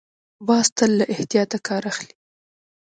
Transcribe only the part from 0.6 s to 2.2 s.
تل له احتیاط کار اخلي